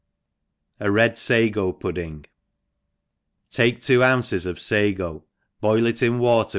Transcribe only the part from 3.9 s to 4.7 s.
ounces of